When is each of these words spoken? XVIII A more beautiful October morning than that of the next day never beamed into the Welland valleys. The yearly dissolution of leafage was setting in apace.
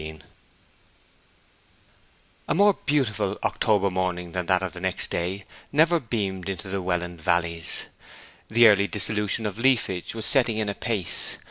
XVIII 0.01 0.17
A 2.47 2.55
more 2.55 2.73
beautiful 2.87 3.37
October 3.43 3.91
morning 3.91 4.31
than 4.31 4.47
that 4.47 4.63
of 4.63 4.73
the 4.73 4.79
next 4.79 5.11
day 5.11 5.45
never 5.71 5.99
beamed 5.99 6.49
into 6.49 6.69
the 6.69 6.81
Welland 6.81 7.21
valleys. 7.21 7.85
The 8.47 8.61
yearly 8.61 8.87
dissolution 8.87 9.45
of 9.45 9.59
leafage 9.59 10.15
was 10.15 10.25
setting 10.25 10.57
in 10.57 10.69
apace. 10.69 11.37